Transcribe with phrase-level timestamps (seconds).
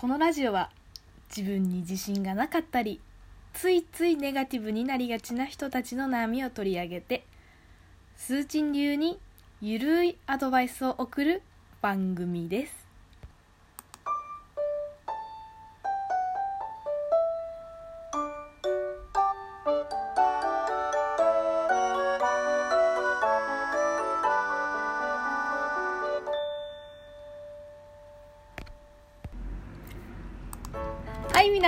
[0.00, 0.70] このラジオは
[1.28, 3.02] 自分に自信がなかったり
[3.52, 7.26] ついついネガティブになりがちな人たちの悩みを取り上げて
[8.16, 9.18] スーチン流に
[9.60, 11.42] ゆるいアドバイスを送る
[11.82, 12.79] 番組です。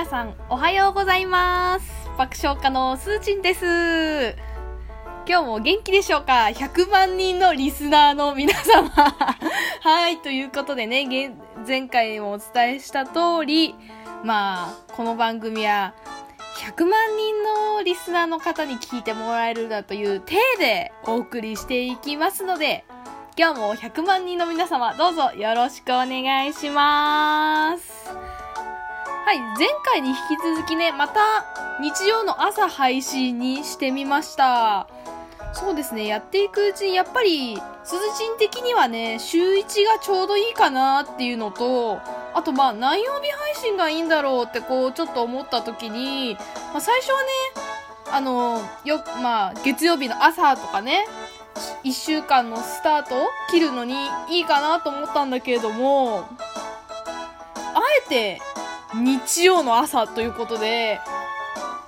[0.05, 4.37] さんおはようございます爆笑家のスーチンです
[5.29, 8.91] 今日も元気でしょうか ?100 万人のリスナーの皆様
[9.81, 11.33] はい、ということでね、
[11.67, 13.77] 前回もお伝えした通り、
[14.25, 15.95] まあ、この番組は
[16.57, 17.43] 100万人
[17.77, 22.85] のリスナーの方に聞いてもらえるだという体でお送りしていきますので、
[23.37, 28.02] 今日も100万人の皆様どうぞよろしくお願いします。
[29.25, 31.47] はい、前回に引き続きね、また
[31.81, 34.89] 日曜の朝配信にしてみました。
[35.53, 42.01] そうですね、やっていくうちにやっぱり、鈴人的にはね、週1がちょうどいいかなっていうのと、
[42.35, 46.35] あとまあ何曜日配信がいいんだろうってこうちょっと思った時に、
[46.73, 47.29] まあ最初はね、
[48.11, 51.07] あの、よ、まあ月曜日の朝とかね、
[51.85, 53.95] 1週間のスタートを切るのに
[54.31, 56.27] いいかなと思ったんだけれども、
[57.75, 58.43] あえて
[58.95, 61.01] 日曜の朝ということで、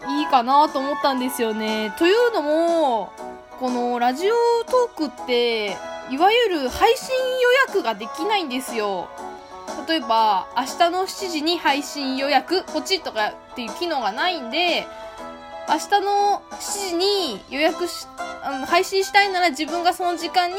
[0.08, 1.94] いいかなと思ったんですよね。
[1.98, 3.12] というのも、
[3.58, 5.77] このラジオトークって、
[6.10, 9.08] いわゆる配信予約ができないんですよ。
[9.88, 14.86] 例えば、明日の7時に配信予約、ポチッとかっていう機能がないんで、
[15.69, 18.06] 明日の7時に予約し、
[18.42, 20.56] あの、配信したいなら自分がその時間に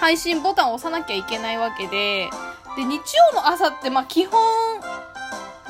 [0.00, 2.28] 配信ボタンを押さなきゃいけないわけで、
[2.76, 4.38] で、日曜の朝って、ま、基本、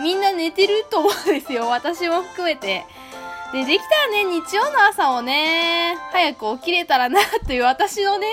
[0.00, 1.68] みんな寝てると思うんですよ。
[1.70, 2.84] 私も含めて。
[3.52, 8.26] で、できたらね、日曜の朝をね、早く起きれたらな、という私のね、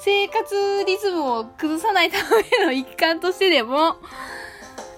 [0.00, 2.18] 生活リズムを崩さないた
[2.58, 3.96] めの一環としてでも、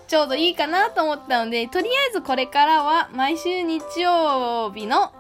[0.07, 5.13] ちょうどいいかなと思ったので、とりあえずこれからは毎週日曜日の、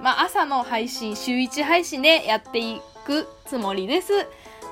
[0.00, 4.12] まあ、朝の配信、週1配信でやっていくつもりです。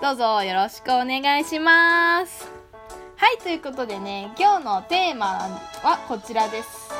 [0.01, 2.56] どうぞよろしくお願いします。
[3.19, 5.27] はい、ということでね、今日のテーマ
[5.83, 6.91] はこちらです。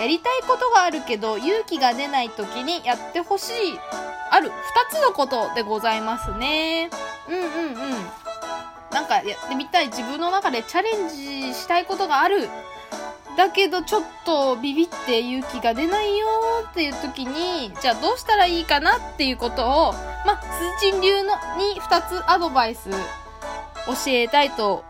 [0.00, 3.54] やりたいことがあるけど勇気が出ない時にやってほしい
[4.30, 4.52] ある2
[4.90, 6.88] つのことでございますね。
[7.28, 7.76] うんうんうん。
[8.90, 12.48] なんかやってみたい自分の中でチャレンジしたいことがある。
[13.36, 16.26] だけどちょっとビビって勇気が出ないよ
[16.70, 19.92] っていう時に、じゃあどうしたらいいかなっていうことを、
[20.24, 20.42] まあ、
[20.80, 22.96] 鈴人流のに2つアドバイス教
[24.08, 24.84] えたいと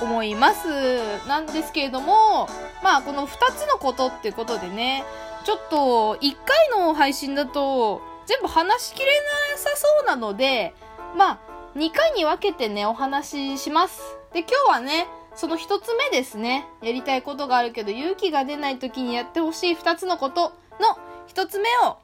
[0.00, 1.26] 思います。
[1.26, 2.48] なんですけれども、
[2.82, 5.04] まあ、この2つのことってことでね、
[5.44, 9.06] ちょっと、1回の配信だと、全部話しきれ
[9.52, 10.74] なさそうなので、
[11.16, 11.38] まあ、
[11.76, 14.00] 2回に分けてね、お話しします。
[14.32, 16.66] で、今日はね、その1つ目ですね。
[16.82, 21.98] やりたいことがあるけど、勇気が出ない時にやってほしい2つのことの1つ目を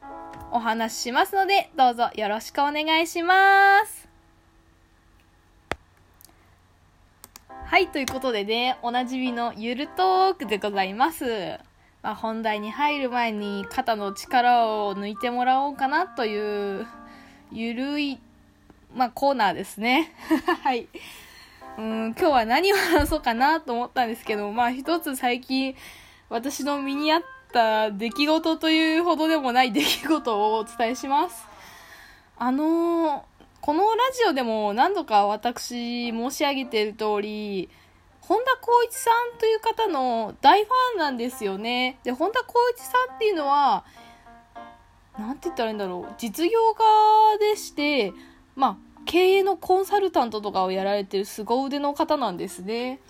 [0.53, 4.10] お話ししますので、どうぞよろしくお願いします。
[7.71, 11.57] はい、ということでね、おなじみのゆるトークでございます。
[12.03, 16.85] まあ、本題に入る前に肩の力を抜いてもらおうかなという、
[17.53, 18.19] ゆるい、
[18.93, 20.13] まあ、コーナーですね。
[20.65, 20.89] はい。
[21.79, 25.77] うん、今日は何を話そうかなと思ったんですけど、まあ、一つ最近、
[26.29, 31.47] 私の身に合った出来事というほどでもない出来事をお伝えします。
[32.37, 33.23] あのー、
[33.61, 37.69] このラジオでも何度か私申し上げている通り、
[38.23, 41.99] 本田光一さんという方の大ファンなんですよね。
[42.03, 43.85] で、本田光一さんっていうのは、
[45.19, 46.15] なんて言ったらいいんだろう。
[46.17, 48.15] 実業家でして、
[48.57, 53.01] まあ、経営のコンサルタントとかをやられてる凄腕の方なんですね。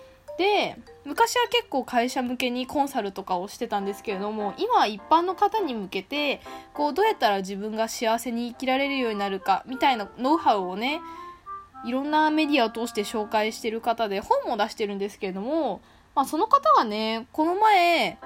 [0.41, 6.41] で、昔は結構会社向けにコンサルとかをしてたんですけれども、今は一般の方に向けて、
[6.73, 11.03] こう、どうやったら自分が幸せに生きられるようになるか、みたいなノウハウをね、
[11.85, 15.83] いろんなメディアを通して紹介してる方で本も出してるんですけれども、
[16.15, 18.17] まあその方がね、この前、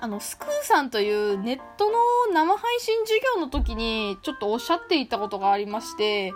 [0.00, 1.98] あの、スクーさんというネットの
[2.32, 6.32] 生配信授業の時にちょっとおっしゃっていたことがありまして、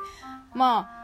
[0.54, 0.95] まあ、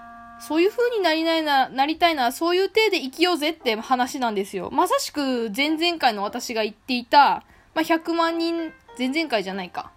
[0.42, 4.70] そういう風になりないな、なりたいな、そういう体で生きようぜって話なんですよ。
[4.72, 7.44] まさしく前々回の私が言っていた、
[7.74, 9.92] まあ、100万人、前々回じゃないか。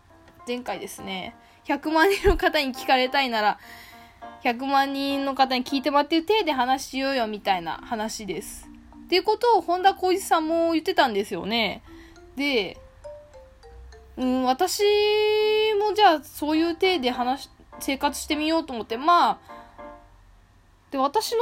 [0.48, 1.36] 前回ですね。
[1.66, 3.60] 100万人の方に聞かれたいなら、
[4.44, 8.70] 100万人の方に聞いてもらってる体で話しようよみたいな話です。
[9.06, 11.82] っていうことを本田光一さんも言ってたんですよね。
[12.36, 12.78] で、
[14.16, 14.84] うん、私
[15.80, 17.50] もじゃあそういう体で話、
[17.80, 19.55] 生活してみようと思って、まあ、
[20.92, 21.40] で、私の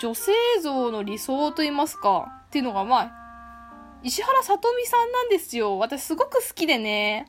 [0.00, 0.32] 女性
[0.62, 3.12] 像の理想と言いますか、っていうのがまあ、
[4.02, 5.78] 石原さとみさんなんですよ。
[5.78, 7.26] 私すごく好きでね。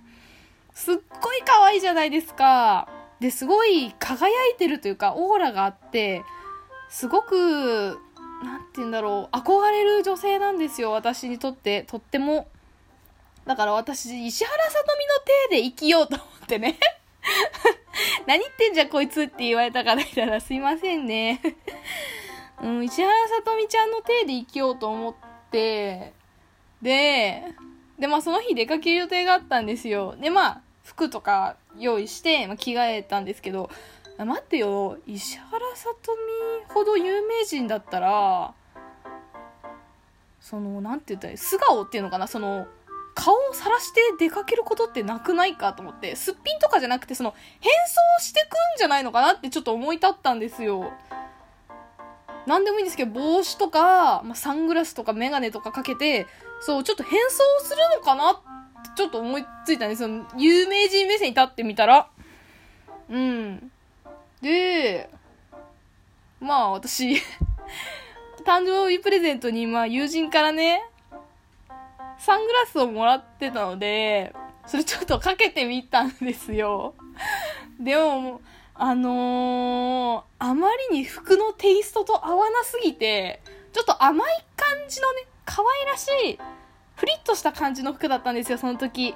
[0.73, 2.87] すっごい可愛いじゃないですか。
[3.19, 6.23] で、すごい輝いてるというか、オーラがあって、
[6.89, 7.99] すごく、
[8.43, 10.91] なんて言うんだろう、憧れる女性なんですよ。
[10.91, 12.47] 私にとって、とっても。
[13.45, 15.13] だから私、石原さとみの
[15.49, 16.79] 体で生きようと思ってね。
[18.29, 21.41] 何言ってんじゃこいつって言われたからいたらすいませんね。
[22.61, 25.15] うん、石原さとみちゃんの体で生きようと思っ
[25.49, 26.13] て、
[26.79, 27.43] で、
[27.97, 30.15] で、まあその日出かける予定があったんですよ。
[30.15, 33.71] で、まあ、服とか用意して、まあ、着替えたんですけど、
[34.19, 36.15] 待ってよ、石原さと
[36.67, 38.53] みほど有名人だったら、
[40.39, 42.67] その、なんて言ったら、素顔っていうのかな、その、
[43.19, 50.93] 顔を晒して出かけることってなくないかと思って、すっぴんとかじゃなくて、その、変装してくんじゃないのかなってちょっと思い立ったんですよ。
[52.47, 56.27] 何でもいいんですけど、帽子とか、まあ、サングラスとかメガネとかかけて、
[56.61, 60.09] そう、ちょっと変装するのかなってちょっと思いついたんですよ。
[60.37, 62.09] 有名人目線に立ってみたら。
[63.09, 63.69] うん。
[64.41, 65.09] で、
[66.39, 67.15] まあ私
[68.47, 70.81] 誕生日プレゼントに、まあ友人からね、
[72.19, 74.35] サングラスをもらってたので、
[74.65, 76.93] それちょっとかけてみたんですよ。
[77.79, 78.41] でも、
[78.75, 86.39] あのー、あまりに服のテイストと合わなすぎて、ちょっと甘い感じのね、可愛らしい、
[86.95, 89.15] フリッとした感じの服だったんですよ、その時。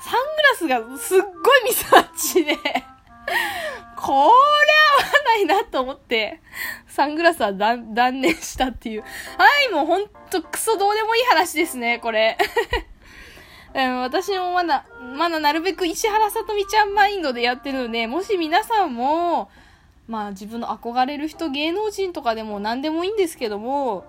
[0.00, 2.58] サングラスがすっごいミスマッチで
[3.96, 4.32] これ合わ
[5.24, 6.40] ないなと思って、
[6.86, 9.02] サングラスは断念したっていう。
[9.02, 9.06] は
[9.68, 12.36] い、もうほんとクソどうでもいい話ですね、これ。
[13.74, 14.86] 私もまだ、
[15.16, 19.50] まだなるべく石原さとみちゃんマインドでやってるので、もし皆さんも、
[20.06, 24.06] まあ自分の憧れる人、芸能人とかでも何でもいいんですけども、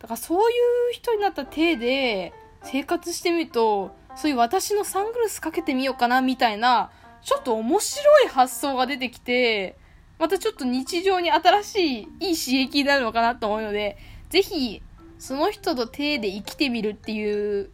[0.00, 0.54] だからそうい
[0.90, 6.90] う人になった体で生活してみると、そういう私のサングラスかけてみようかなみたいな、
[7.22, 9.76] ちょっと面白い発想が出てきて、
[10.18, 13.96] またちょっと日常に新しいいい刺激になるのかなと思うので、
[14.30, 14.82] ぜひ、
[15.18, 17.70] その人と手で生きてみるっていう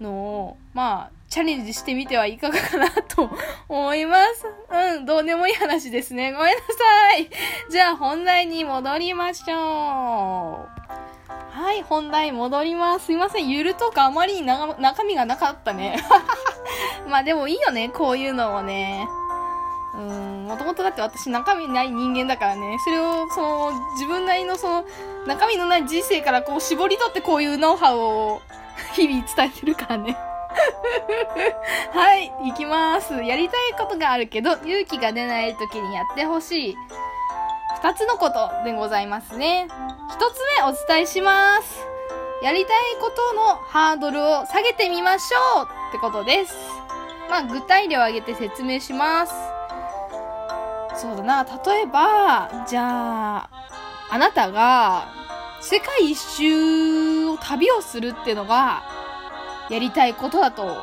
[0.00, 3.28] のを、まあ、チャレンジしてみてはいかがかなと
[3.68, 4.46] 思います。
[4.96, 6.32] うん、どうでもいい話ですね。
[6.32, 7.28] ごめんなさい。
[7.70, 9.54] じゃあ本題に戻りましょう。
[11.28, 13.06] はい、本題戻ります。
[13.06, 15.98] すいません、ゆるとかあまりに中身がなかったね。
[17.08, 19.08] まあでもいいよね、こういうのもね。
[19.94, 22.78] うん、もともとだって私中身ない人間だからね。
[22.84, 24.84] それを、その、自分なりのその、
[25.26, 28.42] 中身のない人生からこう絞り取ってこういうノウハウを
[28.94, 30.16] 日々伝えてるからね。
[31.92, 33.14] はい、行きます。
[33.22, 36.78] やりたいことがあるけど、勇気が出ない時にやってほしい。
[37.82, 39.68] 二つのことでございますね。
[40.10, 41.86] 一つ目お伝えします。
[42.42, 46.56] やりたいことのハードルを下げてみましょうってことです。
[47.30, 49.32] まあ、具体例を挙げて説明します。
[50.96, 53.48] そうだな、例えば、じゃあ、
[54.10, 55.06] あなたが
[55.60, 58.82] 世界一周を旅をするっていうのが
[59.70, 60.76] やりたいことだと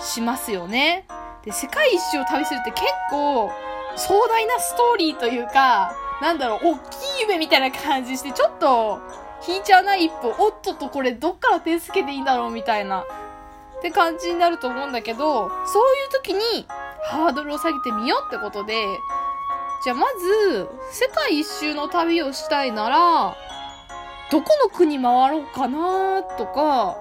[0.00, 1.06] しますよね。
[1.42, 3.50] で、世界一周を旅するって結構
[3.96, 9.00] 壮大なストーリーというか、なんだろう、大きい夢みたいな感じして、ちょっと、
[9.46, 10.34] 引いちゃうな、一歩。
[10.38, 13.04] おっとっと、これ、どっから手つけていいんだろう、みたいな。
[13.78, 16.66] って感じになると思うんだけど、そういう時に、
[17.04, 18.86] ハードルを下げてみようってことで、
[19.84, 23.36] じゃあまず、世界一周の旅をしたいなら、
[24.30, 26.96] どこの国回ろうかなとか、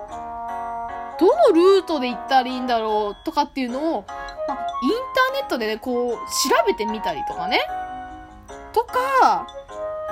[1.19, 4.05] どのルートで行ったらいいんだろうとかっていうのを、
[4.47, 6.19] まあ、インターネットでね、こう、調
[6.67, 7.61] べてみたりとかね。
[8.73, 9.47] とか、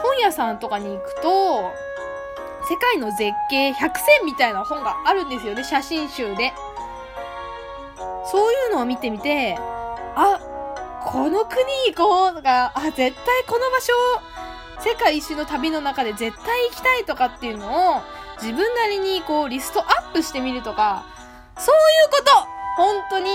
[0.02, 1.72] 本屋さんとかに行くと、
[2.72, 6.54] 世界の絶景100選みたいな本があるんですよね、写真集で。
[8.32, 9.58] そういうのを見てみて、
[10.16, 10.40] あ、
[11.04, 13.12] この国行こうとか、あ、絶対
[13.46, 13.92] この場所、
[14.80, 18.02] 世界一周の旅の中で絶対行きたいとかっていうのを、
[18.42, 21.04] 自分なりにこうリストアップしてみるとか、
[21.58, 22.32] そういうこと
[22.78, 23.32] 本当に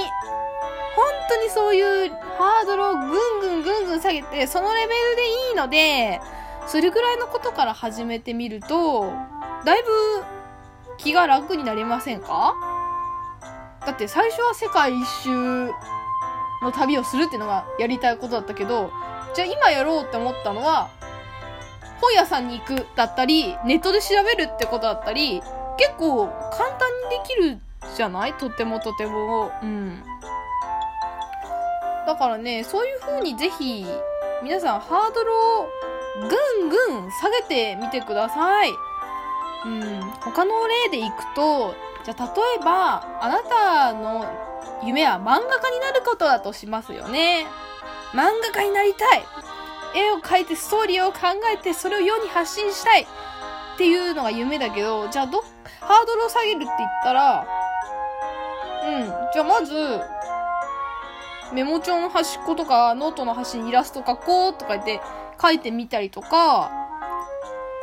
[0.97, 6.23] 本当にそういうハードルをぐんぐんぐんぐん下げて、そのレベルでいいので、
[6.66, 9.12] それぐらいのことから始めてみると、
[9.64, 9.88] だいぶ
[10.99, 12.54] 気が楽になりませんか？
[13.87, 15.70] だって最初は世界一周
[16.62, 18.90] の旅をするっていうのがやりたいことだったけど、
[19.35, 20.90] じゃあ今やろうって思ったのは、
[22.00, 25.40] 本屋さんに行くだったり、ネットで調べるってことだったり、
[25.78, 27.58] 結構簡単にできる
[27.94, 28.35] じゃない？
[28.35, 29.52] とてもとても。
[29.62, 30.02] うん。
[32.06, 33.87] だからね、そういう風にぜひ、
[34.42, 35.68] 皆さんハードルを
[36.20, 38.73] ぐんぐん下げてみてください。
[39.64, 40.00] うん。
[40.20, 44.25] 他の例でいくと、じゃあ例えば、あなたの
[44.85, 47.46] 夢は漫画家になることだとしますよね。
[48.12, 49.25] 漫画家になりたい
[49.94, 51.18] 絵を描いてストーリーを考
[51.52, 53.06] えてそれを世に発信したいっ
[53.76, 55.42] ていうのが夢だけど、じゃあど、
[55.80, 57.46] ハードルを下げるって言ったら、
[58.87, 60.00] うん、じゃあまず、
[61.52, 65.00] メモ帳の端っことか、ノートの端にイラスト描こうとか言って
[65.40, 66.71] 書いてみたりとか、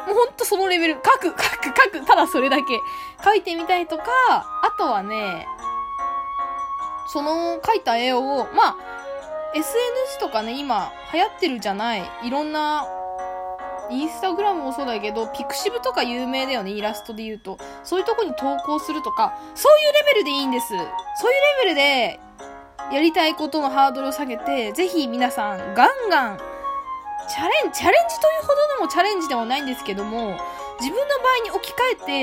[0.08, 2.80] もうほんとそのレベル、書く、 書く、書く、ただそれだけ
[3.24, 4.04] 書いてみたりとか、
[4.62, 5.48] あとはね、
[7.08, 8.76] その書いた絵を、まあ、
[9.56, 12.04] SNS とかね、今流行ってるじゃない。
[12.24, 12.88] いろんな、
[13.90, 17.58] インスタグラムもそうだけど、ピクシブとか有名だよね、イラストで言うと。
[17.84, 20.70] そういうとこに投稿するとか、そういうレベルでいいんです。
[20.70, 20.96] そういうレ
[21.64, 22.20] ベルで、
[22.92, 26.40] やりたいことのハードルを下げて、ぜひ皆さん、ガンガン、
[27.30, 30.38] チャレン、チャレンジというほどでもチャレンジでもないんですけども、
[30.80, 31.76] 自分の場合に置き換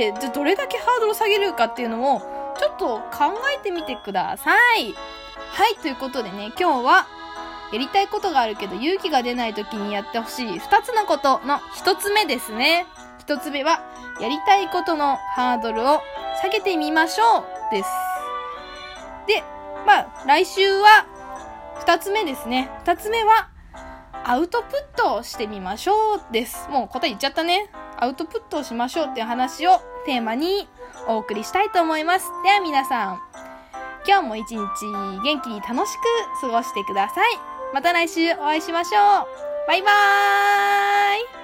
[0.08, 2.20] えて、じゃどれだけハードルを下げるかっていうのを、
[2.58, 4.94] ちょっと考えてみてください。
[5.52, 7.06] はい、ということでね、今日は、
[7.72, 12.86] やりたいことがあるけど勇気が出ない時にやってほしい2つのことの1つ目ですね。
[13.26, 13.80] 1つ目は、
[14.20, 16.02] やりたいことのハードルを
[16.42, 17.88] 下げてみましょうです。
[19.26, 19.44] で、
[19.86, 21.06] まあ、来週は
[21.86, 22.70] 2つ目ですね。
[22.84, 23.48] 2つ目は、
[24.30, 26.68] アウトプットをしてみましょうです。
[26.70, 27.68] もう答え言っちゃったね。
[27.98, 30.68] アウトプットをしましょうっていう話をテーマに
[31.08, 32.30] お送りしたいと思います。
[32.44, 33.20] では皆さん、
[34.06, 34.60] 今日も一日
[35.24, 37.24] 元気に楽しく過ごしてください。
[37.74, 39.26] また来週お会いしましょう。
[39.66, 41.39] バイバーイ